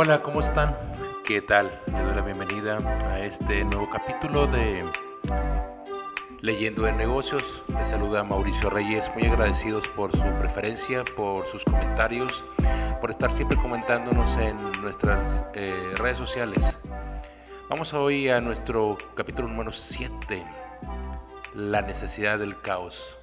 Hola, 0.00 0.22
¿cómo 0.22 0.38
están? 0.38 0.76
¿Qué 1.24 1.42
tal? 1.42 1.72
Les 1.88 2.04
doy 2.04 2.14
la 2.14 2.22
bienvenida 2.22 2.78
a 3.10 3.18
este 3.18 3.64
nuevo 3.64 3.90
capítulo 3.90 4.46
de 4.46 4.88
Leyendo 6.40 6.84
de 6.84 6.92
Negocios. 6.92 7.64
Les 7.76 7.88
saluda 7.88 8.22
Mauricio 8.22 8.70
Reyes, 8.70 9.10
muy 9.16 9.24
agradecidos 9.24 9.88
por 9.88 10.12
su 10.12 10.22
preferencia, 10.38 11.02
por 11.16 11.44
sus 11.46 11.64
comentarios, 11.64 12.44
por 13.00 13.10
estar 13.10 13.32
siempre 13.32 13.58
comentándonos 13.58 14.36
en 14.36 14.70
nuestras 14.82 15.44
eh, 15.54 15.92
redes 15.96 16.16
sociales. 16.16 16.78
Vamos 17.68 17.92
hoy 17.92 18.28
a 18.28 18.40
nuestro 18.40 18.96
capítulo 19.16 19.48
número 19.48 19.72
7, 19.72 20.46
La 21.56 21.82
necesidad 21.82 22.38
del 22.38 22.60
caos. 22.60 23.18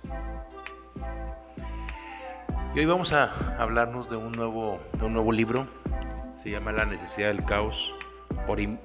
Y 2.76 2.80
hoy 2.80 2.86
vamos 2.86 3.14
a 3.14 3.32
hablarnos 3.58 4.10
de 4.10 4.18
un 4.18 4.34
nuevo, 4.34 4.82
de 5.00 5.06
un 5.06 5.14
nuevo 5.14 5.32
libro 5.32 5.70
se 6.36 6.52
llama 6.52 6.74
La 6.74 6.86
necesidad 6.86 7.30
del 7.30 7.46
caos, 7.46 7.96
Orim 8.48 8.78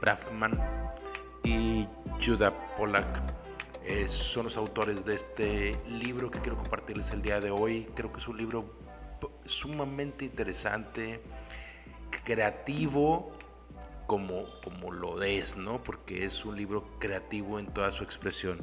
Brafman 0.00 0.52
y 1.42 1.86
Judah 2.24 2.52
Polak. 2.76 3.22
Eh, 3.84 4.08
son 4.08 4.44
los 4.44 4.56
autores 4.56 5.04
de 5.04 5.14
este 5.14 5.78
libro 5.86 6.30
que 6.30 6.40
quiero 6.40 6.56
compartirles 6.56 7.10
el 7.10 7.20
día 7.20 7.40
de 7.40 7.50
hoy. 7.50 7.86
Creo 7.94 8.10
que 8.10 8.20
es 8.20 8.26
un 8.26 8.38
libro 8.38 8.64
sumamente 9.44 10.24
interesante, 10.24 11.20
creativo, 12.24 13.32
como, 14.06 14.46
como 14.62 14.90
lo 14.90 15.22
es, 15.22 15.56
¿no? 15.56 15.82
Porque 15.82 16.24
es 16.24 16.44
un 16.46 16.56
libro 16.56 16.98
creativo 16.98 17.58
en 17.58 17.66
toda 17.66 17.90
su 17.90 18.02
expresión. 18.02 18.58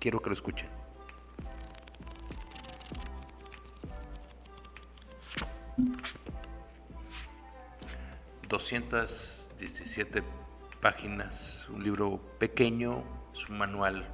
Quiero 0.00 0.20
que 0.20 0.30
lo 0.30 0.34
escuchen. 0.34 0.77
217 8.48 10.22
páginas, 10.80 11.68
un 11.70 11.84
libro 11.84 12.18
pequeño, 12.38 13.04
es 13.34 13.48
un 13.48 13.58
manual 13.58 14.08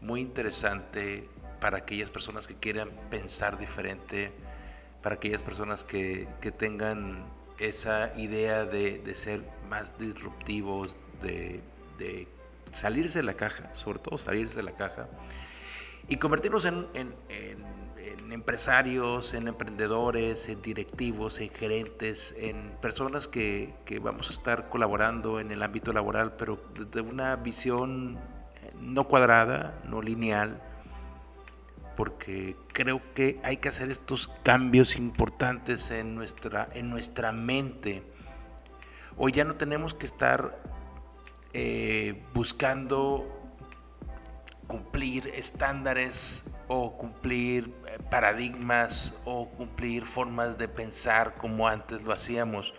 muy 0.00 0.20
interesante 0.20 1.28
para 1.60 1.78
aquellas 1.78 2.10
personas 2.10 2.46
que 2.46 2.56
quieran 2.56 2.90
pensar 3.10 3.56
diferente, 3.56 4.32
para 5.02 5.14
aquellas 5.16 5.42
personas 5.42 5.84
que, 5.84 6.26
tengan 6.58 7.24
esa 7.58 8.12
idea 8.18 8.64
de, 8.64 9.14
ser 9.14 9.44
más 9.68 9.96
disruptivos, 9.98 11.00
de, 11.20 11.62
salirse 12.72 13.20
de 13.20 13.24
la 13.24 13.34
caja, 13.34 13.72
sobre 13.74 14.00
todo 14.00 14.18
salirse 14.18 14.56
de 14.56 14.64
la 14.64 14.74
caja, 14.74 15.08
y 16.08 16.16
convertirnos 16.16 16.64
en 16.64 16.86
en 16.94 17.73
empresarios, 18.30 19.34
en 19.34 19.48
emprendedores, 19.48 20.48
en 20.48 20.60
directivos, 20.60 21.40
en 21.40 21.50
gerentes, 21.50 22.34
en 22.38 22.74
personas 22.80 23.28
que, 23.28 23.74
vamos 24.02 24.28
a 24.28 24.32
estar 24.32 24.68
colaborando 24.68 25.40
en 25.40 25.50
el 25.50 25.62
ámbito 25.62 25.92
laboral, 25.92 26.36
pero 26.36 26.60
desde 26.74 27.00
una 27.00 27.36
visión 27.36 28.18
eh, 28.62 28.72
no 28.80 29.04
cuadrada, 29.04 29.80
no 29.84 30.02
lineal, 30.02 30.62
porque 31.96 32.56
creo 32.72 33.00
que 33.14 33.40
hay 33.44 33.58
que 33.58 33.68
hacer 33.68 33.90
estos 33.90 34.28
cambios 34.42 34.96
importantes 34.96 35.90
en 35.90 36.14
nuestra, 36.14 36.68
en 36.72 36.90
nuestra 36.90 37.32
mente. 37.32 38.02
Hoy 39.16 39.32
ya 39.32 39.44
no 39.44 39.54
tenemos 39.54 39.94
que 39.94 40.06
estar 40.06 40.60
eh, 41.52 42.20
buscando 42.34 43.28
cumplir 44.66 45.28
estándares 45.28 46.46
o 46.68 46.96
cumplir 46.96 47.74
eh, 47.86 47.98
paradigmas 48.10 49.14
o 49.24 49.48
cumplir 49.48 50.04
formas 50.04 50.58
de 50.58 50.68
pensar 50.68 51.34
como 51.34 51.68
antes 51.68 52.02
lo 52.04 52.12
hacíamos. 52.12 52.74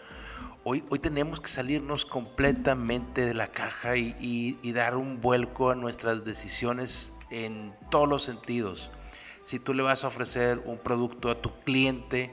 Hoy, 0.63 0.83
hoy 0.89 0.99
tenemos 0.99 1.39
que 1.39 1.47
salirnos 1.47 2.05
completamente 2.05 3.25
de 3.25 3.33
la 3.35 3.47
caja 3.47 3.97
y, 3.97 4.57
dar 4.73 4.95
un 4.97 5.21
vuelco 5.21 5.69
a 5.69 5.75
nuestras 5.75 6.25
decisiones 6.25 7.13
en 7.29 7.75
todos 7.91 8.09
los 8.09 8.23
sentidos. 8.23 8.89
Si 9.43 9.59
tú 9.59 9.75
le 9.75 9.83
vas 9.83 10.03
a 10.03 10.07
ofrecer 10.07 10.63
un 10.65 10.79
producto 10.79 11.29
a 11.29 11.39
tu 11.39 11.51
cliente, 11.59 12.31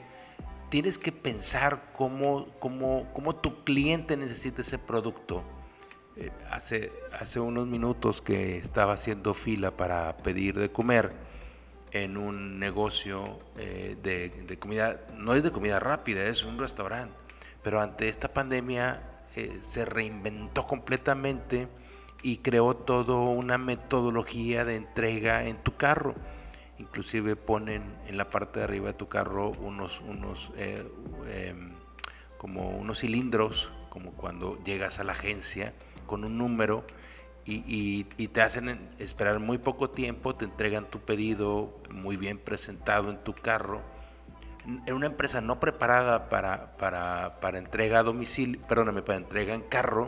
tienes 0.69 0.97
que 0.97 1.11
pensar 1.11 1.91
cómo, 1.95 2.47
cómo, 2.57 3.07
cómo 3.13 3.35
tu 3.35 3.63
cliente 3.63 4.17
necesita 4.17 4.61
ese 4.61 4.79
producto. 4.79 5.43
Eh, 6.15 6.31
hace, 6.49 6.91
hace 7.19 7.39
unos 7.39 7.67
minutos 7.67 8.21
que 8.21 8.57
estaba 8.57 8.93
haciendo 8.93 9.33
fila 9.33 9.75
para 9.75 10.15
pedir 10.17 10.57
de 10.59 10.71
comer, 10.71 11.11
en 11.93 12.17
un 12.17 12.59
negocio 12.59 13.39
eh, 13.55 13.95
de, 14.01 14.57
comida, 14.57 14.99
no 15.15 15.35
es 15.35 15.43
de 15.43 15.51
comida 15.51 15.79
rápida, 15.79 16.23
es 16.23 16.43
un 16.43 16.57
restaurante, 16.57 17.15
pero 17.61 17.79
ante 17.79 18.09
esta 18.09 18.33
pandemia 18.33 19.23
eh, 19.35 19.59
se 19.61 19.85
reinventó 19.85 20.65
completamente 20.65 21.67
y 22.23 22.37
creó 22.37 22.75
toda 22.75 23.15
una 23.15 23.59
metodología 23.59 24.65
de 24.65 24.75
entrega 24.75 25.45
en 25.45 25.57
tu 25.57 25.75
carro. 25.75 26.15
Inclusive 26.79 27.35
ponen 27.35 27.83
en 28.07 28.17
la 28.17 28.27
parte 28.27 28.59
de 28.59 28.65
arriba 28.65 28.87
de 28.87 28.93
tu 28.93 29.07
carro 29.07 29.51
unos, 29.59 30.01
unos 30.01 30.51
eh, 30.57 30.83
em, 31.27 31.69
como 32.39 32.71
unos 32.71 33.01
cilindros, 33.01 33.71
como 33.89 34.11
cuando 34.11 34.57
llegas 34.63 34.99
a 34.99 35.03
la 35.03 35.11
agencia 35.11 35.73
con 36.07 36.25
un 36.25 36.39
número 36.39 36.85
y, 37.45 38.03
te 38.27 38.41
hacen 38.41 38.89
esperar 38.99 39.39
muy 39.39 39.57
poco 39.57 39.89
tiempo, 39.89 40.35
te 40.35 40.45
entregan 40.45 40.89
tu 40.89 40.99
pedido 40.99 41.77
muy 41.91 42.15
bien 42.15 42.37
presentado 42.37 43.09
en 43.09 43.23
tu 43.23 43.33
carro. 43.33 43.81
En 44.85 44.93
una 44.93 45.07
empresa 45.07 45.41
no 45.41 45.59
preparada 45.59 46.29
para, 46.29 46.77
para, 46.77 47.57
entrega 47.57 47.99
a 47.99 48.03
domicilio, 48.03 48.61
perdóname, 48.61 49.01
para 49.01 49.17
entrega 49.17 49.53
en 49.53 49.61
carro, 49.61 50.07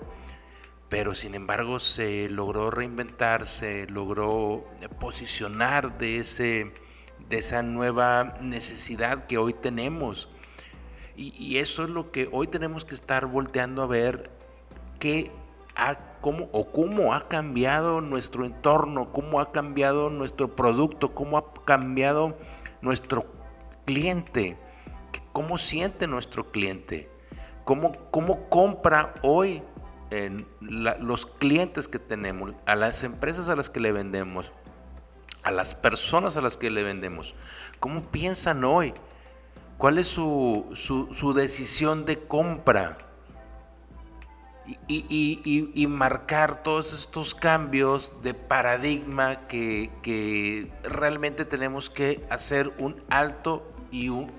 pero 0.87 1.13
sin 1.13 1.35
embargo 1.35 1.79
se 1.79 2.29
logró 2.29 2.71
reinventar, 2.71 3.47
se 3.47 3.85
logró 3.87 4.65
posicionar 5.01 5.97
de, 5.97 6.19
ese, 6.19 6.71
de 7.27 7.37
esa 7.37 7.63
nueva 7.63 8.37
necesidad 8.39 9.25
que 9.25 9.37
hoy 9.37 9.53
tenemos. 9.53 10.29
Y, 11.17 11.33
y 11.37 11.57
eso 11.57 11.83
es 11.83 11.89
lo 11.89 12.11
que 12.11 12.29
hoy 12.31 12.47
tenemos 12.47 12.85
que 12.85 12.95
estar 12.95 13.25
volteando 13.25 13.81
a 13.81 13.87
ver 13.87 14.31
qué 14.99 15.31
cómo, 16.25 16.49
o 16.53 16.71
cómo 16.71 17.13
ha 17.13 17.27
cambiado 17.27 18.01
nuestro 18.01 18.45
entorno, 18.45 19.11
cómo 19.11 19.39
ha 19.39 19.51
cambiado 19.51 20.09
nuestro 20.09 20.55
producto, 20.55 21.13
cómo 21.13 21.37
ha 21.37 21.53
cambiado 21.65 22.35
nuestro 22.81 23.27
cliente, 23.85 24.57
cómo 25.33 25.59
siente 25.59 26.07
nuestro 26.07 26.51
cliente, 26.51 27.11
cómo, 27.63 27.91
cómo 28.09 28.49
compra 28.49 29.13
hoy 29.21 29.61
en 30.09 30.47
los 30.59 31.27
clientes 31.27 31.87
que 31.87 31.99
tenemos, 31.99 32.53
a 32.65 32.73
las 32.73 33.03
empresas 33.03 33.47
a 33.47 33.55
las 33.55 33.69
que 33.69 33.79
le 33.79 33.91
vendemos, 33.91 34.51
a 35.43 35.51
las 35.51 35.75
personas 35.75 36.37
a 36.37 36.41
las 36.41 36.57
que 36.57 36.71
le 36.71 36.81
vendemos, 36.81 37.35
cómo 37.79 38.01
piensan 38.01 38.63
hoy, 38.63 38.95
cuál 39.77 39.99
es 39.99 40.07
su, 40.07 40.65
su, 40.73 41.13
su 41.13 41.33
decisión 41.33 42.03
de 42.07 42.17
compra 42.17 42.97
y, 44.87 45.87
marcar 45.87 46.63
todos 46.63 46.93
estos 46.93 47.35
cambios 47.35 48.15
de 48.21 48.33
paradigma 48.33 49.47
que, 49.47 50.71
realmente 50.83 51.45
tenemos 51.45 51.89
que 51.89 52.25
hacer 52.29 52.73
un 52.79 53.01
alto 53.09 53.67
y 53.91 54.09
un, 54.09 54.31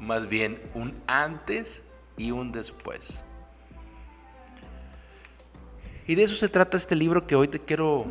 más 0.00 0.28
bien, 0.28 0.60
un 0.74 0.94
antes 1.06 1.84
y 2.16 2.30
un 2.30 2.52
después. 2.52 3.24
Y 6.06 6.14
de 6.14 6.22
eso 6.22 6.36
se 6.36 6.48
trata 6.48 6.76
este 6.76 6.94
libro 6.94 7.26
que 7.26 7.34
hoy 7.34 7.48
te 7.48 7.60
quiero 7.60 8.06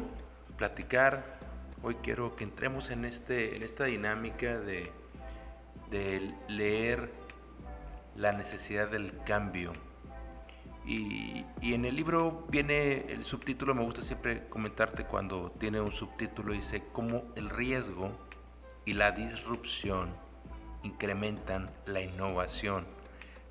platicar. 0.57 1.39
Hoy 1.81 1.95
quiero 1.95 2.35
que 2.35 2.43
entremos 2.43 2.89
en, 2.89 3.05
este, 3.05 3.55
en 3.55 3.63
esta 3.63 3.85
dinámica 3.85 4.59
de, 4.59 4.91
de 5.89 6.33
leer 6.49 7.11
la 8.15 8.33
necesidad 8.33 8.89
del 8.89 9.17
cambio 9.23 9.71
y, 10.85 11.45
en 11.61 11.85
el 11.85 11.95
libro 11.95 12.45
viene 12.49 13.11
el 13.11 13.23
subtítulo, 13.23 13.73
me 13.73 13.83
gusta 13.83 14.01
siempre 14.01 14.47
comentarte 14.49 15.05
cuando 15.05 15.49
tiene 15.51 15.81
un 15.81 15.91
subtítulo, 15.91 16.53
dice 16.53 16.83
cómo 16.91 17.23
el 17.35 17.49
riesgo 17.49 18.11
y 18.85 18.93
la 18.93 19.11
disrupción 19.11 20.11
incrementan 20.83 21.71
la 21.87 22.01
innovación, 22.01 22.85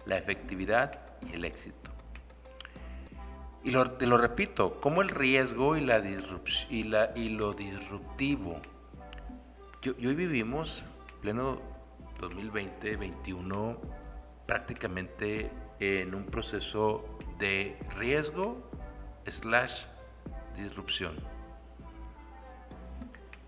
la 0.07 0.17
efectividad 0.17 1.01
y 1.29 1.33
el 1.33 1.45
éxito. 1.45 1.91
Y 3.65 3.73
te 3.99 4.07
lo 4.07 4.19
repito, 4.19 4.81
cómo 4.81 5.03
el 5.03 5.09
riesgo 5.09 5.77
y, 5.77 5.81
la 5.81 5.99
y, 5.99 6.85
y 7.17 7.29
lo 7.31 7.53
disruptivo. 7.55 8.61
y 9.83 10.07
hoy 10.07 10.15
vivimos, 10.15 10.85
pleno 11.21 11.61
2020-2021, 12.21 13.79
prácticamente 14.47 15.51
en 15.81 16.15
un 16.15 16.27
proceso 16.27 17.14
de 17.45 17.77
riesgo 17.99 18.57
slash 19.27 19.85
disrupción. 20.57 21.15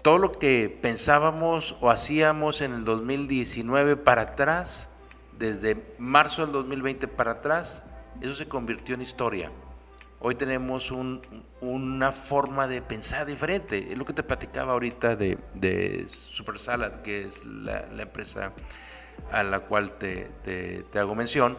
Todo 0.02 0.18
lo 0.18 0.32
que 0.32 0.78
pensábamos 0.82 1.76
o 1.80 1.88
hacíamos 1.88 2.60
en 2.60 2.74
el 2.74 2.84
2019 2.84 3.96
para 3.96 4.20
atrás 4.20 4.90
desde 5.38 5.94
marzo 5.98 6.42
del 6.42 6.52
2020 6.52 7.08
para 7.08 7.30
atrás, 7.32 7.82
eso 8.20 8.34
se 8.34 8.46
convirtió 8.46 8.94
en 8.94 9.00
historia. 9.00 9.50
Hoy 10.20 10.34
tenemos 10.34 10.92
una 11.62 12.12
forma 12.12 12.66
de 12.66 12.82
pensar 12.82 13.24
diferente. 13.24 13.92
Es 13.92 13.96
lo 13.96 14.04
que 14.04 14.12
te 14.12 14.22
platicaba 14.22 14.74
ahorita 14.74 15.16
de, 15.16 15.38
de 15.54 16.06
Super 16.08 16.58
Salad, 16.58 16.96
que 16.96 17.24
es 17.24 17.46
la, 17.46 17.86
empresa 17.98 18.52
a 19.32 19.42
la 19.42 19.60
cual 19.60 19.92
te, 19.96 20.84
hago 20.94 21.14
mención. 21.14 21.56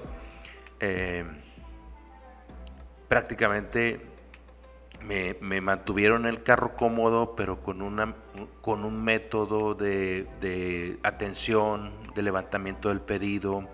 Eh, 0.80 1.26
prácticamente 3.08 4.02
me, 5.02 5.62
mantuvieron 5.62 6.26
el 6.26 6.44
carro 6.44 6.76
cómodo, 6.76 7.36
pero 7.36 7.62
con, 7.62 7.82
una, 7.82 8.16
con 8.62 8.84
un 8.84 9.04
método 9.04 9.76
de, 9.76 10.28
de 10.42 11.00
atención, 11.04 11.92
de 12.16 12.22
levantamiento 12.22 12.90
del 12.90 13.02
pedido, 13.02 13.68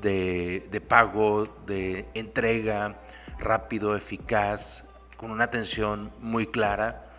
de, 0.00 0.66
de 0.70 0.80
pago, 0.80 1.46
de 1.66 2.08
entrega 2.14 3.00
rápido, 3.38 3.96
eficaz, 3.96 4.84
con 5.16 5.30
una 5.30 5.44
atención 5.44 6.12
muy 6.20 6.46
clara, 6.46 7.10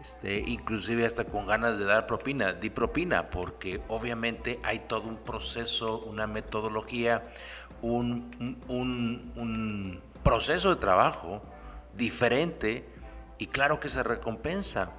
este, 0.00 0.40
inclusive 0.40 1.04
hasta 1.04 1.24
con 1.24 1.46
ganas 1.46 1.78
de 1.78 1.84
dar 1.84 2.06
propina, 2.06 2.52
di 2.52 2.70
propina, 2.70 3.30
porque 3.30 3.80
obviamente 3.88 4.60
hay 4.62 4.80
todo 4.80 5.08
un 5.08 5.18
proceso, 5.18 6.00
una 6.00 6.26
metodología, 6.26 7.22
un, 7.82 8.30
un, 8.68 10.02
proceso 10.28 10.68
de 10.68 10.76
trabajo 10.76 11.40
diferente 11.94 12.86
y 13.38 13.46
claro 13.46 13.80
que 13.80 13.88
se 13.88 14.02
recompensa 14.02 14.92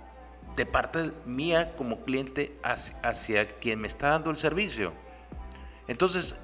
de 0.55 0.65
parte 0.65 1.11
mía 1.25 1.75
como 1.75 2.01
cliente 2.01 2.59
hacia, 2.63 3.47
quien 3.47 3.79
me 3.79 3.87
está 3.87 4.09
dando 4.09 4.31
el 4.31 4.37
servicio. 4.37 4.91
Entonces, 5.87 6.35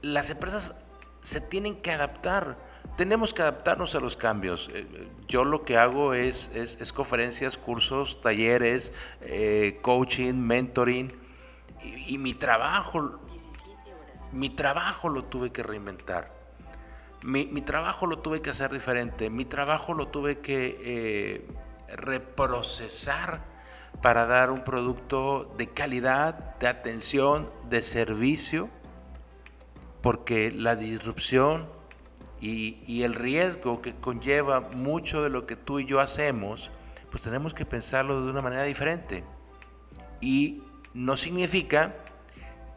las 0.00 0.30
empresas 0.30 0.74
se 1.20 1.42
tienen 1.42 1.76
que 1.76 1.90
adaptar 1.92 2.72
tenemos 2.96 3.32
que 3.32 3.40
adaptarnos 3.40 3.94
a 3.94 4.00
los 4.00 4.18
cambios. 4.18 4.68
Eh, 4.74 5.08
yo 5.26 5.44
lo 5.44 5.64
que 5.64 5.78
hago 5.78 6.12
es, 6.12 6.50
es, 6.54 6.92
conferencias, 6.92 7.56
cursos, 7.56 8.20
talleres, 8.20 8.92
eh, 9.22 9.78
coaching, 9.80 10.34
mentoring. 10.34 11.10
Y, 12.06 12.18
mi 12.18 12.34
trabajo, 12.34 13.18
mi 14.30 14.50
trabajo 14.50 15.08
lo 15.08 15.24
tuve 15.24 15.50
que 15.50 15.62
reinventar. 15.62 16.41
Mi, 17.24 17.46
trabajo 17.62 18.06
lo 18.06 18.18
tuve 18.18 18.42
que 18.42 18.50
hacer 18.50 18.72
diferente. 18.72 19.30
Mi 19.30 19.44
trabajo 19.44 19.94
lo 19.94 20.08
tuve 20.08 20.38
que 20.38 20.78
eh, 20.82 21.48
reprocesar 21.96 23.44
para 24.00 24.26
dar 24.26 24.50
un 24.50 24.64
producto 24.64 25.44
de 25.56 25.68
calidad, 25.68 26.58
de 26.58 26.66
atención, 26.66 27.50
de 27.68 27.82
servicio, 27.82 28.68
porque 30.00 30.50
la 30.50 30.74
disrupción 30.74 31.68
y, 32.40 33.02
el 33.04 33.14
riesgo 33.14 33.80
que 33.80 33.94
conlleva 33.94 34.60
mucho 34.74 35.22
de 35.22 35.30
lo 35.30 35.46
que 35.46 35.54
tú 35.54 35.78
y 35.78 35.84
yo 35.84 36.00
hacemos, 36.00 36.72
pues 37.10 37.22
tenemos 37.22 37.54
que 37.54 37.64
pensarlo 37.64 38.24
de 38.24 38.30
una 38.30 38.40
manera 38.40 38.64
diferente. 38.64 39.22
Y 40.20 40.62
no 40.92 41.16
significa 41.16 41.94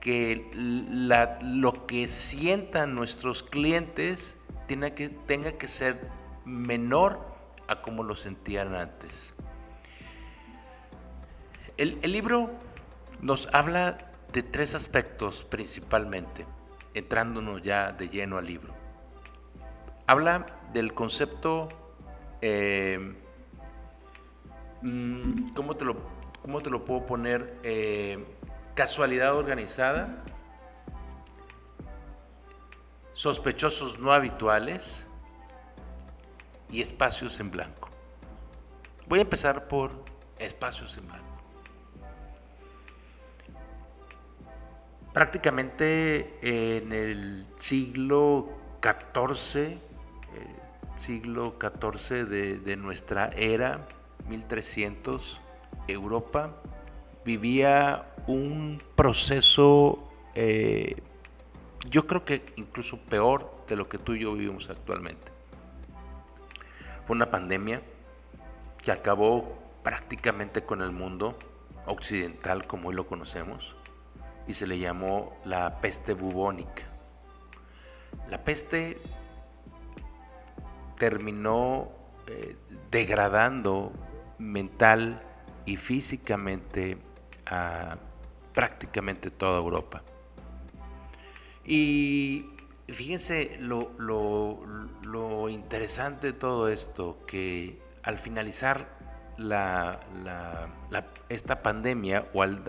que 0.05 0.47
lo 0.53 1.87
que 1.87 2.07
sientan 2.07 2.93
nuestros 2.93 3.41
clientes 3.41 4.37
tenga 4.67 4.91
que, 4.91 5.09
tenga 5.09 5.53
que 5.53 5.67
ser 5.67 5.99
menor 6.45 7.19
a 7.67 7.81
como 7.81 8.03
lo 8.03 8.15
sentían 8.15 8.75
antes. 8.75 9.33
El, 11.77 11.99
libro 12.03 12.51
nos 13.19 13.49
habla 13.51 13.97
de 14.31 14.43
tres 14.43 14.75
aspectos 14.75 15.41
principalmente, 15.43 16.45
entrándonos 16.93 17.63
ya 17.63 17.91
de 17.91 18.07
lleno 18.07 18.37
al 18.37 18.45
libro 18.45 18.85
habla 20.07 20.45
del 20.73 20.93
concepto, 20.93 21.67
eh, 22.41 23.15
mm, 24.81 25.53
¿cómo, 25.55 25.75
te 25.75 25.85
lo, 25.85 25.95
¿cómo, 26.41 26.61
te 26.61 26.69
lo, 26.69 26.85
puedo 26.85 27.05
poner? 27.05 27.57
Eh, 27.63 28.23
casualidad 28.75 29.35
organizada, 29.35 30.23
sospechosos 33.13 33.99
no 33.99 34.11
habituales 34.11 35.07
y 36.69 36.81
espacios 36.81 37.39
en 37.39 37.49
blanco. 37.49 37.89
Voy 39.07 39.19
a 39.19 39.21
empezar 39.23 39.67
por 39.67 40.03
espacios 40.37 40.97
en 40.97 41.07
blanco. 41.07 41.25
Prácticamente 45.13 46.37
en 46.43 46.91
el 46.91 47.47
siglo 47.57 48.49
XIV 48.83 49.79
siglo 50.97 51.55
XIV 51.59 52.27
de, 52.27 52.75
nuestra 52.77 53.27
era, 53.35 53.85
1300, 54.27 55.41
Europa 55.87 56.49
vivía 57.23 58.05
un 58.27 58.81
proceso, 58.95 60.09
eh, 60.33 60.95
yo 61.89 62.07
creo 62.07 62.25
que 62.25 62.43
incluso 62.55 62.97
peor 62.97 63.63
de 63.67 63.75
lo 63.75 63.87
que 63.87 63.97
tú 63.97 64.13
y 64.13 64.21
yo 64.21 64.33
vivimos 64.33 64.69
actualmente. 64.69 65.31
Fue 67.05 67.15
una 67.15 67.29
pandemia 67.29 67.81
que 68.83 68.91
acabó 68.91 69.57
prácticamente 69.83 70.63
con 70.63 70.81
el 70.81 70.91
mundo 70.91 71.37
occidental 71.85 72.65
como 72.65 72.89
hoy 72.89 72.95
lo 72.95 73.05
conocemos 73.05 73.75
y 74.47 74.53
se 74.53 74.65
le 74.65 74.79
llamó 74.79 75.37
la 75.45 75.79
peste 75.81 76.13
bubónica. 76.13 76.83
La 78.29 78.41
peste 78.41 78.99
terminó 80.97 81.91
eh, 82.27 82.55
degradando 82.89 83.91
mental 84.39 85.21
y 85.65 85.77
físicamente 85.77 86.97
a 87.45 87.97
prácticamente 88.55 89.29
toda 89.29 89.59
Europa. 89.59 90.01
Y 91.63 92.47
fíjense 92.87 93.57
lo, 93.59 95.49
interesante 95.49 96.27
de 96.27 96.33
todo 96.33 96.69
esto, 96.69 97.19
que 97.27 97.79
al 98.01 98.17
finalizar 98.17 98.95
esta 101.29 101.61
pandemia 101.61 102.27
o 102.33 102.41
al, 102.41 102.63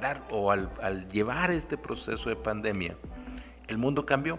dar 0.00 0.26
o 0.30 0.52
al 0.52 1.08
llevar 1.08 1.50
este 1.50 1.76
proceso 1.76 2.28
de 2.28 2.36
pandemia, 2.36 2.96
el 3.66 3.78
mundo 3.78 4.04
cambió 4.04 4.38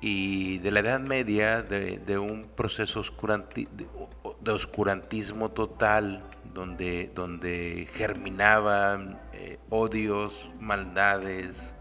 y 0.00 0.58
de 0.58 0.70
la 0.70 0.80
Edad 0.80 1.00
Media, 1.00 1.62
de, 1.62 2.18
un 2.18 2.44
proceso 2.54 3.02
de, 3.02 4.50
oscurantismo 4.52 5.50
total, 5.50 6.22
donde, 6.56 7.10
donde 7.14 7.86
germinaban 7.92 9.20
eh, 9.34 9.58
odios, 9.68 10.48
maldades, 10.58 11.76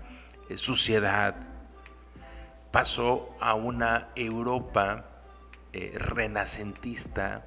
eh, 0.49 0.57
suciedad, 0.57 1.33
pasó 2.71 3.29
a 3.39 3.53
una 3.53 4.09
Europa 4.17 5.21
eh, 5.71 5.93
renacentista, 5.97 7.45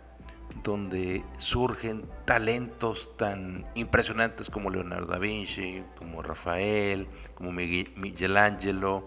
donde 0.64 1.22
surgen 1.36 2.08
talentos 2.24 3.14
tan 3.18 3.66
impresionantes 3.74 4.48
como 4.48 4.70
Leonardo 4.70 5.12
da 5.12 5.18
Vinci, 5.18 5.84
como 5.98 6.22
Rafael, 6.22 7.06
como 7.34 7.52
Miguel 7.52 8.38
Ángelo, 8.38 9.04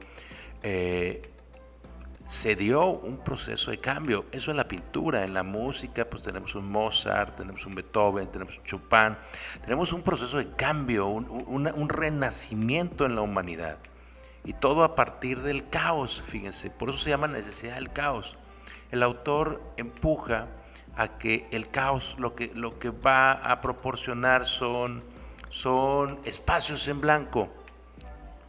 se 2.26 2.56
dio 2.56 2.92
un 2.92 3.18
proceso 3.18 3.72
de 3.72 3.80
cambio. 3.80 4.26
Eso 4.32 4.52
en 4.52 4.58
la 4.58 4.68
pintura, 4.68 5.24
en 5.24 5.34
la 5.34 5.44
música, 5.44 6.10
pues 6.10 6.24
tenemos 6.24 6.56
un 6.56 6.70
Mozart, 6.70 7.36
tenemos 7.36 7.66
un 7.66 7.76
Beethoven, 7.76 8.28
tenemos 8.32 8.58
un 8.58 8.64
Chopin, 8.64 9.18
tenemos 9.62 9.94
un 9.94 10.02
proceso 10.02 10.38
de 10.38 10.52
cambio, 10.52 11.08
un, 11.08 11.90
renacimiento 11.90 13.06
en 13.06 13.16
la 13.16 13.22
humanidad. 13.22 13.80
Y 14.44 14.54
todo 14.54 14.84
a 14.84 14.96
partir 14.96 15.42
del 15.42 15.66
caos, 15.70 16.24
fíjense, 16.26 16.70
por 16.70 16.90
eso 16.90 16.98
se 17.00 17.10
llama 17.10 17.28
necesidad 17.28 17.76
del 17.76 17.92
caos. 17.92 18.38
El 18.92 19.04
autor 19.04 19.62
empuja 19.78 20.48
a 20.96 21.18
que 21.18 21.48
el 21.52 21.70
caos 21.70 22.16
lo 22.20 22.36
que, 22.36 22.52
lo 22.54 22.80
que 22.80 22.90
va 22.90 23.32
a 23.32 23.62
proporcionar 23.62 24.46
son, 24.46 25.04
son 25.50 26.20
espacios 26.26 26.88
en 26.88 27.02
blanco 27.02 27.50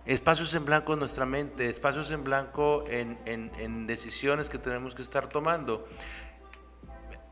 espacios 0.07 0.53
en 0.55 0.65
blanco 0.65 0.93
en 0.95 0.99
nuestra 0.99 1.27
mente, 1.27 1.69
espacios 1.69 2.11
en 2.11 2.25
blanco 2.25 2.85
en, 2.89 3.87
decisiones 3.87 4.49
que 4.49 4.59
tenemos 4.59 4.95
que 4.95 5.03
estar 5.03 5.27
tomando. 5.27 5.87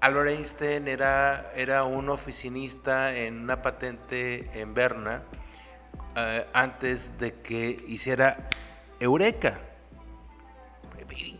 Albert 0.01 0.31
Einstein 0.31 0.89
era, 0.89 1.53
era 1.55 1.85
un 1.85 2.09
oficinista 2.09 3.15
en 3.15 3.41
una 3.41 3.61
patente 3.61 4.49
en 4.59 4.73
Berna 4.73 5.23
eh, 6.17 6.47
antes 6.55 7.19
de 7.19 7.35
que 7.35 7.85
hiciera 7.87 8.49
Eureka. 8.99 9.61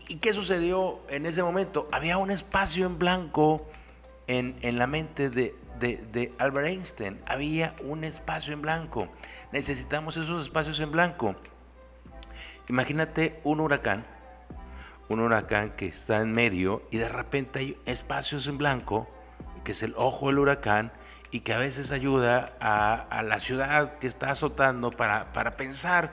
¿Y 0.07 0.17
qué 0.17 0.33
sucedió 0.33 0.99
en 1.07 1.25
ese 1.25 1.41
momento? 1.41 1.87
Había 1.91 2.17
un 2.17 2.31
espacio 2.31 2.85
en 2.85 2.99
blanco 2.99 3.65
en, 4.27 4.57
en 4.61 4.77
la 4.77 4.85
mente 4.85 5.29
de 5.29 5.55
de, 5.81 6.33
Albert 6.37 6.67
Einstein. 6.67 7.19
Había 7.25 7.75
un 7.83 8.03
espacio 8.03 8.53
en 8.53 8.61
blanco. 8.61 9.07
Necesitamos 9.51 10.15
esos 10.17 10.43
espacios 10.43 10.79
en 10.79 10.91
blanco. 10.91 11.35
Imagínate 12.69 13.41
un 13.43 13.59
huracán, 13.59 14.05
un 15.09 15.19
huracán 15.19 15.71
que 15.71 15.87
está 15.87 16.21
en 16.21 16.31
medio 16.31 16.83
y 16.91 16.97
de 16.97 17.09
repente 17.09 17.59
hay 17.59 17.77
espacios 17.85 18.47
en 18.47 18.57
blanco, 18.57 19.07
que 19.63 19.73
es 19.73 19.83
el 19.83 19.93
ojo 19.97 20.27
del 20.27 20.39
huracán, 20.39 20.91
y 21.31 21.41
que 21.41 21.53
a 21.53 21.57
veces 21.57 21.91
ayuda 21.91 22.53
a, 22.59 23.23
la 23.23 23.39
ciudad 23.39 23.97
que 23.99 24.07
está 24.07 24.31
azotando 24.31 24.91
para, 24.91 25.31
para 25.31 25.57
pensar 25.57 26.11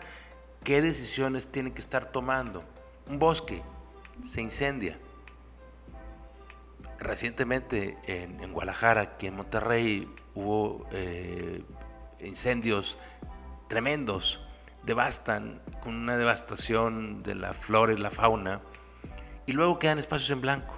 qué 0.65 0.81
decisiones 0.81 1.49
tiene 1.49 1.73
que 1.73 1.81
estar 1.81 2.07
tomando. 2.07 2.65
Un 3.09 3.19
bosque 3.19 3.63
se 4.23 4.41
incendia 4.41 4.99
Recientemente 6.99 7.97
en, 8.07 8.53
Guadalajara, 8.53 9.03
aquí 9.03 9.29
en 9.29 9.37
Monterrey, 9.37 10.13
hubo 10.35 10.87
eh, 10.91 11.63
incendios 12.21 12.99
tremendos, 13.69 14.41
devastan, 14.83 15.63
con 15.81 15.95
una 15.95 16.17
devastación 16.17 17.23
de 17.23 17.37
la 17.37 17.53
flora 17.53 17.93
y 17.93 17.99
la 17.99 18.11
fauna, 18.11 18.63
y 19.47 19.53
luego 19.53 19.79
quedan 19.79 19.99
espacios 19.99 20.31
en 20.31 20.41
blanco, 20.41 20.75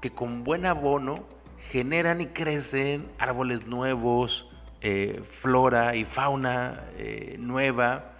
que 0.00 0.10
con 0.10 0.42
buen 0.42 0.66
abono 0.66 1.28
generan 1.70 2.20
y 2.20 2.26
crecen 2.26 3.08
árboles 3.18 3.68
nuevos, 3.68 4.48
eh, 4.80 5.22
flora 5.22 5.94
y 5.94 6.04
fauna 6.04 6.88
eh, 6.96 7.36
nueva, 7.38 8.16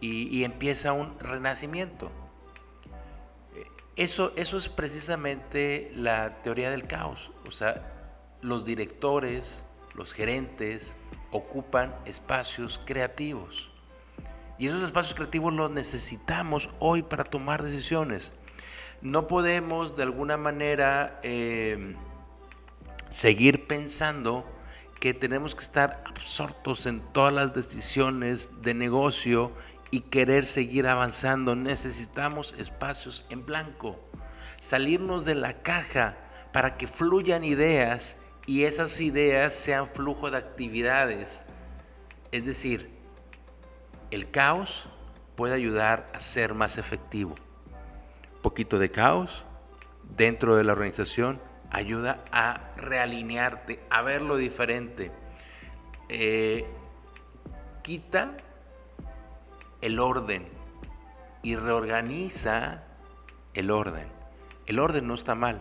y 0.00 0.44
empieza 0.44 0.92
un 0.92 1.18
renacimiento. 1.18 2.12
Eso, 3.96 4.32
eso 4.36 4.56
es 4.56 4.68
precisamente 4.68 5.92
la 5.94 6.42
teoría 6.42 6.70
del 6.70 6.86
caos. 6.86 7.30
O 7.46 7.50
sea, 7.50 7.92
los 8.42 8.64
directores, 8.64 9.64
los 9.94 10.12
gerentes 10.12 10.96
ocupan 11.30 11.94
espacios 12.04 12.80
creativos. 12.84 13.70
Y 14.58 14.66
esos 14.66 14.82
espacios 14.82 15.14
creativos 15.14 15.52
los 15.52 15.70
necesitamos 15.70 16.70
hoy 16.78 17.02
para 17.02 17.24
tomar 17.24 17.62
decisiones. 17.62 18.32
No 19.00 19.26
podemos 19.26 19.96
de 19.96 20.02
alguna 20.02 20.36
manera 20.36 21.20
eh, 21.22 21.94
seguir 23.10 23.66
pensando 23.66 24.44
que 25.00 25.12
tenemos 25.12 25.54
que 25.54 25.62
estar 25.62 26.02
absortos 26.04 26.86
en 26.86 27.00
todas 27.12 27.32
las 27.32 27.52
decisiones 27.52 28.62
de 28.62 28.74
negocio 28.74 29.52
y 29.94 30.00
querer 30.00 30.44
seguir 30.44 30.88
avanzando. 30.88 31.54
Necesitamos 31.54 32.52
espacios 32.58 33.24
en 33.30 33.46
blanco, 33.46 33.96
salirnos 34.58 35.24
de 35.24 35.36
la 35.36 35.62
caja 35.62 36.16
para 36.52 36.76
que 36.76 36.88
fluyan 36.88 37.44
ideas 37.44 38.18
y 38.44 38.64
esas 38.64 39.00
ideas 39.00 39.54
sean 39.54 39.86
flujo 39.86 40.32
de 40.32 40.38
actividades. 40.38 41.44
Es 42.32 42.44
decir, 42.44 42.90
el 44.10 44.32
caos 44.32 44.88
puede 45.36 45.54
ayudar 45.54 46.10
a 46.12 46.18
ser 46.18 46.54
más 46.54 46.76
efectivo. 46.76 47.36
Poquito 48.42 48.80
de 48.80 48.90
caos 48.90 49.46
dentro 50.16 50.56
de 50.56 50.64
la 50.64 50.72
organización 50.72 51.40
ayuda 51.70 52.24
a 52.32 52.72
realinearte, 52.76 53.78
a 53.90 54.02
verlo 54.02 54.38
diferente. 54.38 55.12
Eh, 56.08 56.66
quita 57.84 58.34
el 59.84 60.00
orden 60.00 60.48
y 61.42 61.56
reorganiza 61.56 62.84
el 63.52 63.70
orden. 63.70 64.08
El 64.64 64.78
orden 64.78 65.06
no 65.06 65.12
está 65.12 65.34
mal. 65.34 65.60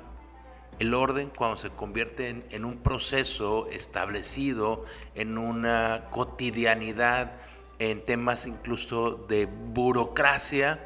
El 0.79 0.93
orden 0.93 1.29
cuando 1.37 1.57
se 1.57 1.71
convierte 1.71 2.45
en, 2.49 2.63
un 2.63 2.77
proceso 2.77 3.67
establecido, 3.67 4.85
en 5.13 5.37
una 5.37 6.05
cotidianidad, 6.09 7.33
en 7.79 8.05
temas 8.05 8.47
incluso 8.47 9.11
de 9.27 9.45
burocracia, 9.45 10.79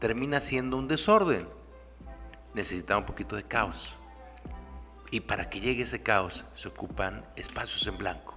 termina 0.00 0.40
siendo 0.40 0.76
un 0.76 0.88
desorden. 0.88 1.48
Necesita 2.54 2.98
un 2.98 3.04
poquito 3.06 3.36
de 3.36 3.44
caos. 3.44 3.98
Y 5.12 5.20
para 5.20 5.48
que 5.48 5.60
llegue 5.60 5.82
ese 5.82 6.02
caos 6.02 6.44
se 6.54 6.66
ocupan 6.66 7.24
espacios 7.36 7.86
en 7.86 7.96
blanco. 7.98 8.36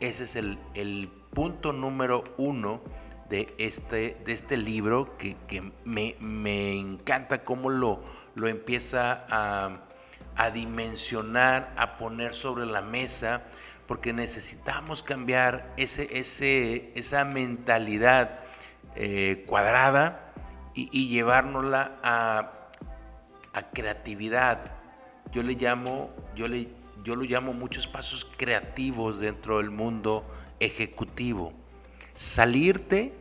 Ese 0.00 0.24
es 0.24 0.36
el, 0.36 0.58
el 0.74 1.10
punto 1.30 1.72
número 1.72 2.22
uno 2.36 2.82
de 3.28 3.54
este, 3.58 4.16
de 4.24 4.32
este 4.32 4.56
libro 4.56 5.16
que, 5.18 5.36
me, 5.84 6.16
encanta 6.78 7.44
cómo 7.44 7.70
lo, 7.70 8.02
lo 8.34 8.48
empieza 8.48 9.26
a, 9.28 10.50
dimensionar, 10.50 11.72
a 11.76 11.96
poner 11.96 12.34
sobre 12.34 12.66
la 12.66 12.82
mesa, 12.82 13.42
porque 13.86 14.12
necesitamos 14.12 15.02
cambiar 15.02 15.72
ese, 15.76 16.08
ese, 16.18 16.92
esa 16.94 17.24
mentalidad 17.24 18.40
eh, 18.94 19.44
cuadrada 19.46 20.32
y, 20.74 20.88
y 20.92 21.08
llevárnosla 21.08 21.98
a, 22.02 22.70
a, 23.52 23.70
creatividad. 23.70 24.72
Yo 25.32 25.42
le 25.42 25.54
llamo, 25.54 26.10
yo 26.34 26.48
le, 26.48 26.68
yo 27.02 27.16
lo 27.16 27.22
llamo 27.22 27.52
muchos 27.52 27.86
pasos 27.86 28.24
creativos 28.36 29.20
dentro 29.20 29.58
del 29.58 29.70
mundo 29.70 30.26
ejecutivo 30.60 31.52
salirte 32.16 33.12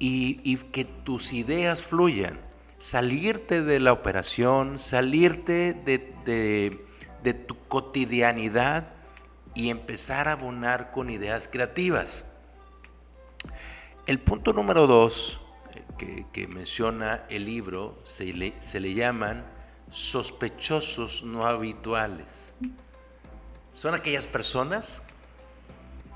y, 0.00 0.56
que 0.56 0.84
tus 0.84 1.32
ideas 1.32 1.82
fluyan, 1.82 2.38
salirte 2.76 3.62
de 3.62 3.80
la 3.80 3.92
operación, 3.92 4.78
salirte 4.78 5.72
de, 5.72 7.36
tu 7.46 7.56
cotidianidad 7.68 8.88
y 9.54 9.70
empezar 9.70 10.28
a 10.28 10.32
abonar 10.32 10.90
con 10.90 11.08
ideas 11.08 11.48
creativas. 11.48 12.26
El 14.06 14.18
punto 14.18 14.52
número 14.52 14.86
dos 14.86 15.40
eh, 16.00 16.24
que, 16.32 16.48
menciona 16.48 17.24
el 17.30 17.44
libro 17.46 17.98
se 18.04 18.24
le, 18.24 18.60
se 18.60 18.80
le 18.80 18.92
llaman 18.92 19.46
sospechosos 19.88 21.22
no 21.22 21.46
habituales. 21.46 22.54
Son 23.70 23.94
aquellas 23.94 24.26
personas 24.26 25.02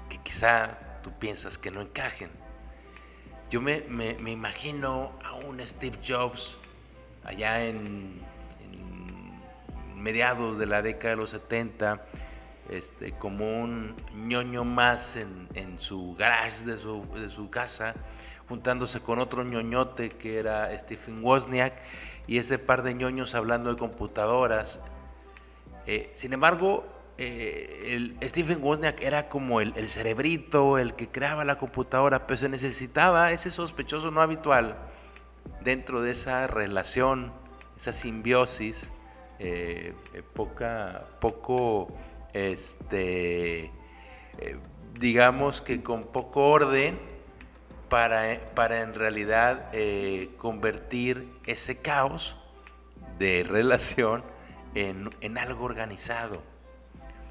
que 0.08 0.18
quizá 0.18 0.87
tú 1.02 1.12
piensas 1.18 1.58
que 1.58 1.70
no 1.70 1.80
encajen. 1.80 2.30
Yo 3.50 3.60
me, 3.62 3.82
imagino 4.26 5.12
a 5.24 5.34
un 5.34 5.66
Steve 5.66 5.98
Jobs 6.06 6.58
allá 7.24 7.64
en, 7.64 8.20
mediados 9.96 10.58
de 10.58 10.66
la 10.66 10.82
década 10.82 11.10
de 11.10 11.16
los 11.16 11.30
70, 11.30 12.04
este, 12.70 13.12
como 13.12 13.62
un 13.62 13.96
ñoño 14.14 14.64
más 14.64 15.16
en, 15.16 15.78
su 15.78 16.14
garage 16.16 16.64
de 16.64 16.76
su, 16.76 17.48
casa, 17.50 17.94
juntándose 18.48 19.00
con 19.00 19.18
otro 19.18 19.44
ñoñote 19.44 20.10
que 20.10 20.38
era 20.38 20.76
Stephen 20.76 21.24
Wozniak, 21.24 21.74
y 22.26 22.38
ese 22.38 22.58
par 22.58 22.82
de 22.82 22.94
ñoños 22.94 23.34
hablando 23.34 23.70
de 23.70 23.78
computadoras. 23.78 24.80
Eh, 25.86 26.10
sin 26.14 26.34
embargo, 26.34 26.84
eh, 27.20 28.14
Stephen 28.22 28.62
Wozniak 28.62 29.02
era 29.02 29.28
como 29.28 29.60
el, 29.60 29.88
cerebrito, 29.88 30.78
el 30.78 30.94
que 30.94 31.08
creaba 31.08 31.44
la 31.44 31.58
computadora, 31.58 32.28
pero 32.28 32.36
se 32.36 32.48
necesitaba 32.48 33.32
ese 33.32 33.50
sospechoso 33.50 34.12
no 34.12 34.20
habitual 34.20 34.76
dentro 35.60 36.00
de 36.00 36.12
esa 36.12 36.46
relación, 36.46 37.32
esa 37.76 37.92
simbiosis, 37.92 38.92
eh, 39.40 39.94
eh, 40.14 40.22
poca, 40.32 41.06
poco, 41.20 41.88
este, 42.34 43.72
digamos 45.00 45.60
que 45.60 45.82
con 45.82 46.04
poco 46.04 46.50
orden, 46.50 47.00
para, 47.88 48.38
para 48.54 48.82
en 48.82 48.94
realidad 48.94 49.72
convertir 50.36 51.26
ese 51.46 51.78
caos 51.78 52.36
de 53.18 53.44
relación 53.48 54.22
en, 54.74 55.10
en 55.20 55.36
algo 55.36 55.64
organizado. 55.64 56.42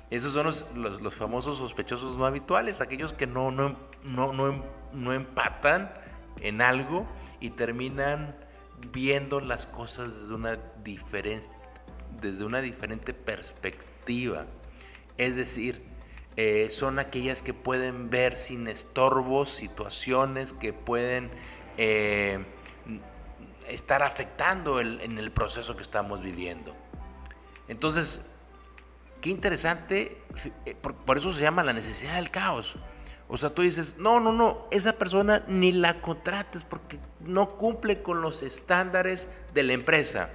Esos 0.09 0.31
son 0.31 0.45
los, 0.45 1.15
famosos 1.15 1.57
sospechosos 1.57 2.17
no 2.17 2.25
habituales, 2.25 2.79
aquellos 2.79 3.11
que 3.11 3.27
no, 3.27 3.51
no, 3.51 3.77
no, 4.03 5.13
empatan 5.13 5.91
en 6.39 6.61
algo 6.61 7.05
y 7.41 7.49
terminan 7.49 8.35
viendo 8.93 9.41
las 9.41 9.67
cosas 9.67 10.21
desde 10.21 10.35
una, 10.35 10.59
desde 12.21 12.45
una 12.45 12.61
diferente 12.61 13.13
perspectiva. 13.13 14.45
Es 15.17 15.35
decir, 15.35 15.83
eh, 16.37 16.69
son 16.69 16.99
aquellas 16.99 17.41
que 17.41 17.53
pueden 17.53 18.09
ver 18.09 18.33
sin 18.33 18.67
estorbos 18.67 19.49
situaciones 19.49 20.53
que 20.53 20.71
pueden 20.71 21.31
eh, 21.77 22.45
estar 23.67 24.03
afectando 24.03 24.79
en 24.79 25.17
el 25.17 25.31
proceso 25.31 25.75
que 25.75 25.81
estamos 25.81 26.21
viviendo. 26.21 26.73
Entonces, 27.67 28.21
qué 29.21 29.29
interesante, 29.29 30.21
eh, 30.65 30.75
por, 30.75 31.17
eso 31.17 31.31
se 31.31 31.41
llama 31.41 31.63
la 31.63 31.73
necesidad 31.73 32.15
del 32.15 32.31
caos. 32.31 32.75
O 33.27 33.37
sea, 33.37 33.49
tú 33.49 33.61
dices, 33.61 33.97
no, 33.97 34.19
no, 34.19 34.31
no, 34.31 34.67
esa 34.71 34.93
persona 34.93 35.43
ni 35.47 35.71
la 35.73 36.01
contrates 36.01 36.63
porque 36.63 36.99
no 37.19 37.57
cumple 37.57 38.01
con 38.01 38.21
los 38.21 38.41
estándares 38.41 39.29
de 39.53 39.63
la 39.63 39.73
empresa. 39.73 40.29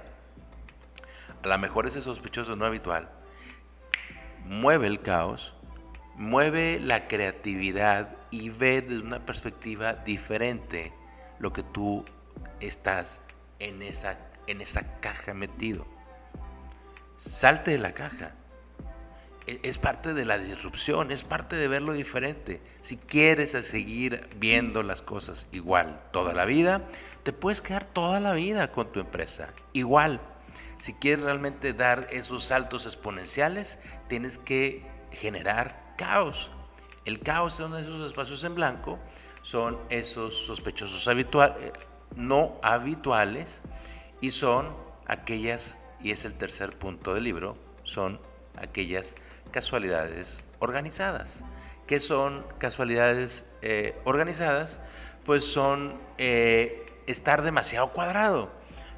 A 1.43 1.47
lo 1.47 1.57
mejor 1.57 1.87
ese 1.87 2.01
sospechoso 2.01 2.55
no 2.55 2.65
habitual 2.65 3.09
mueve 4.45 4.87
el 4.87 5.01
caos, 5.01 5.55
mueve 6.15 6.79
la 6.79 7.07
creatividad 7.07 8.15
y 8.31 8.49
ve 8.49 8.81
desde 8.81 9.03
una 9.03 9.25
perspectiva 9.25 9.93
diferente 9.93 10.93
lo 11.39 11.53
que 11.53 11.63
tú 11.63 12.03
estás 12.59 13.21
en 13.59 13.81
esa, 13.81 14.17
en 14.47 14.61
esa 14.61 14.99
caja 14.99 15.33
metido. 15.33 15.85
Salte 17.15 17.71
de 17.71 17.77
la 17.77 17.93
caja. 17.93 18.35
E, 19.47 19.59
es 19.63 19.77
parte 19.77 20.13
de 20.13 20.25
la 20.25 20.37
disrupción, 20.37 21.11
es 21.11 21.23
parte 21.23 21.55
de 21.55 21.67
verlo 21.67 21.93
diferente. 21.93 22.61
Si 22.81 22.97
quieres 22.97 23.51
seguir 23.51 24.27
viendo 24.37 24.83
las 24.83 25.01
cosas 25.01 25.47
igual 25.51 26.01
toda 26.11 26.33
la 26.33 26.45
vida, 26.45 26.87
te 27.23 27.33
puedes 27.33 27.61
quedar 27.61 27.85
toda 27.85 28.19
la 28.19 28.33
vida 28.33 28.71
con 28.71 28.91
tu 28.91 28.99
empresa 28.99 29.53
igual. 29.73 30.21
Si 30.79 30.93
quieres 30.93 31.23
realmente 31.23 31.73
dar 31.73 32.07
esos 32.11 32.43
saltos 32.43 32.85
exponenciales, 32.85 33.79
tienes 34.07 34.37
que 34.37 34.85
generar 35.11 35.95
caos. 35.97 36.51
El 37.05 37.19
caos 37.19 37.53
son 37.53 37.75
esos 37.75 38.05
espacios 38.05 38.43
en 38.43 38.55
blanco, 38.55 38.99
son 39.41 39.79
esos 39.89 40.33
sospechosos 40.45 41.07
habituales, 41.07 41.57
eh, 41.59 41.73
no 42.15 42.59
habituales 42.61 43.61
y 44.21 44.31
son 44.31 44.75
aquellas, 45.05 45.77
y 46.01 46.11
es 46.11 46.25
el 46.25 46.33
tercer 46.35 46.77
punto 46.77 47.13
del 47.13 47.25
libro, 47.25 47.57
son 47.83 48.19
aquellas 48.57 49.15
casualidades 49.53 50.43
organizadas. 50.59 51.45
¿Qué 51.87 51.99
son 51.99 52.45
casualidades 52.57 53.45
eh, 53.61 53.97
organizadas? 54.03 54.81
Pues 55.23 55.45
son 55.45 55.97
eh, 56.17 56.85
estar 57.07 57.43
demasiado 57.43 57.93
cuadrado. 57.93 58.51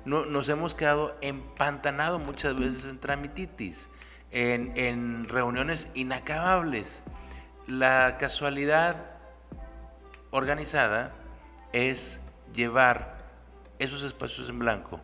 No, 0.05 0.25
nos 0.25 0.49
hemos 0.49 0.73
quedado 0.73 1.15
empantanados 1.21 2.21
muchas 2.21 2.57
veces 2.57 2.85
en 2.89 2.99
tramititis, 2.99 3.89
en, 4.31 4.73
en 4.77 5.25
reuniones 5.25 5.87
inacabables. 5.93 7.03
La 7.67 8.17
casualidad 8.17 8.95
organizada 10.31 11.11
es 11.73 12.21
llevar 12.53 13.17
esos 13.79 14.03
espacios 14.03 14.49
en 14.49 14.59
blanco 14.59 15.01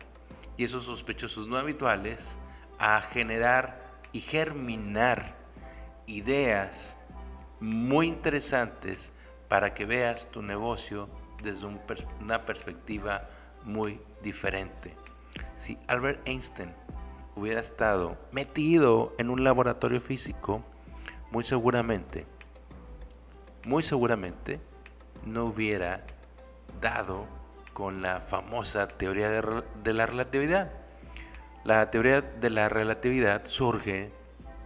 y 0.56 0.64
esos 0.64 0.84
sospechosos 0.84 1.46
no 1.48 1.58
habituales 1.58 2.38
a 2.78 3.00
generar 3.02 3.82
y 4.12 4.20
germinar 4.20 5.41
ideas 6.06 6.98
muy 7.60 8.08
interesantes 8.08 9.12
para 9.48 9.74
que 9.74 9.84
veas 9.84 10.30
tu 10.30 10.42
negocio 10.42 11.08
desde 11.42 11.66
una 12.20 12.44
perspectiva 12.44 13.28
muy 13.64 14.00
diferente. 14.22 14.96
Si 15.56 15.78
Albert 15.86 16.26
Einstein 16.26 16.74
hubiera 17.36 17.60
estado 17.60 18.18
metido 18.32 19.14
en 19.18 19.30
un 19.30 19.44
laboratorio 19.44 20.00
físico, 20.00 20.64
muy 21.30 21.44
seguramente, 21.44 22.26
muy 23.66 23.82
seguramente 23.82 24.60
no 25.24 25.44
hubiera 25.44 26.04
dado 26.80 27.26
con 27.72 28.02
la 28.02 28.20
famosa 28.20 28.88
teoría 28.88 29.30
de, 29.30 29.92
la 29.92 30.06
relatividad. 30.06 30.72
La 31.64 31.90
teoría 31.90 32.20
de 32.20 32.50
la 32.50 32.68
relatividad 32.68 33.44
surge 33.46 34.10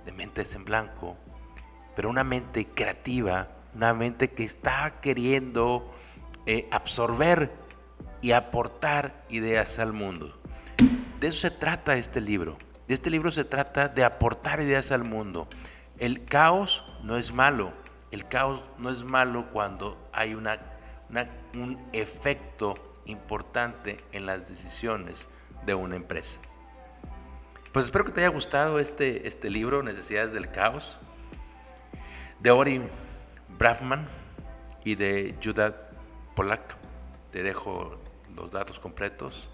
de 0.04 0.12
mentes 0.12 0.54
en 0.54 0.64
blanco, 0.64 1.16
pero 1.96 2.10
una 2.10 2.22
mente 2.22 2.66
creativa, 2.66 3.48
una 3.74 3.94
mente 3.94 4.30
que 4.30 4.44
está 4.44 4.92
queriendo 5.00 5.82
eh, 6.44 6.68
absorber 6.70 7.50
y 8.20 8.32
aportar 8.32 9.22
ideas 9.30 9.78
al 9.78 9.94
mundo. 9.94 10.38
De 11.18 11.28
eso 11.28 11.40
se 11.40 11.50
trata 11.50 11.96
este 11.96 12.20
libro. 12.20 12.58
De 12.86 12.94
este 12.94 13.08
libro 13.08 13.30
se 13.30 13.44
trata 13.44 13.88
de 13.88 14.04
aportar 14.04 14.60
ideas 14.60 14.92
al 14.92 15.04
mundo. 15.04 15.48
El 15.98 16.24
caos 16.26 16.84
no 17.02 17.16
es 17.16 17.32
malo. 17.32 17.72
El 18.10 18.28
caos 18.28 18.70
no 18.78 18.90
es 18.90 19.02
malo 19.02 19.48
cuando 19.50 19.98
hay 20.12 20.34
una, 20.34 20.60
un 21.54 21.82
efecto 21.94 22.74
importante 23.06 23.96
en 24.12 24.26
las 24.26 24.46
decisiones 24.46 25.28
de 25.64 25.74
una 25.74 25.96
empresa. 25.96 26.40
Pues 27.72 27.86
espero 27.86 28.04
que 28.04 28.12
te 28.12 28.20
haya 28.20 28.28
gustado 28.28 28.78
este, 28.78 29.26
este 29.26 29.48
libro, 29.50 29.82
Necesidades 29.82 30.32
del 30.32 30.50
Caos, 30.50 30.98
de 32.40 32.50
Ori 32.50 32.82
Braffman 33.58 34.06
y 34.84 34.94
de 34.94 35.34
Judith 35.42 35.74
Polak. 36.34 36.76
Te 37.30 37.42
dejo 37.42 37.98
los 38.34 38.50
datos 38.50 38.78
completos. 38.78 39.50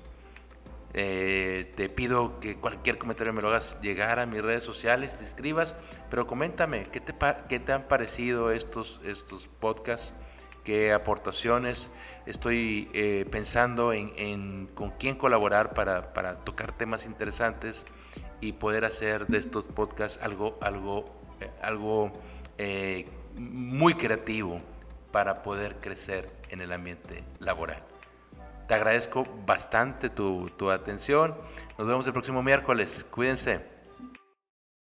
Eh, 0.95 1.73
te 1.75 1.89
pido 1.89 2.39
que 2.39 2.57
cualquier 2.57 2.99
comentario 2.99 3.33
me 3.33 3.41
lo 3.41 3.49
hagas 3.49 3.81
llegar 3.81 4.19
a 4.19 4.27
mis 4.27 4.43
redes 4.43 4.63
sociales, 4.63 5.17
te 5.17 5.25
escribas, 5.25 5.75
pero 6.11 6.27
coméntame 6.27 6.83
qué 6.83 7.01
te, 7.01 7.15
qué 7.49 7.61
te 7.61 7.73
han 7.73 7.89
parecido 7.89 8.51
estos, 8.51 9.01
estos 9.03 9.49
podcasts 9.49 10.13
qué 10.65 10.93
aportaciones, 10.93 11.91
estoy 12.27 12.89
eh, 12.93 13.27
pensando 13.31 13.93
en, 13.93 14.69
con 14.75 14.91
quién 14.93 15.17
colaborar 15.17 15.75
para, 15.75 16.03
tocar 16.45 16.73
temas 16.73 17.07
interesantes 17.07 17.85
y 18.41 18.53
poder 18.53 18.85
hacer 18.85 19.27
de 19.27 19.39
estos 19.39 19.67
podcasts 19.67 20.23
algo, 20.23 20.59
algo, 20.61 21.07
eh, 21.41 21.51
algo 21.61 22.13
eh, 22.59 23.07
muy 23.37 23.95
creativo 23.95 24.61
para 25.11 25.43
poder 25.43 25.77
crecer 25.77 26.31
en 26.51 26.61
el 26.61 26.73
ambiente 26.73 27.25
laboral. 27.39 27.83
Te 28.69 28.75
agradezco 28.75 29.25
bastante 29.45 30.09
tu, 30.09 30.49
tu 30.57 30.71
atención. 30.71 31.35
Nos 31.79 31.87
vemos 31.87 32.07
el 32.07 32.13
próximo 32.13 32.43
miércoles. 32.43 33.05
Cuídense. 33.11 33.72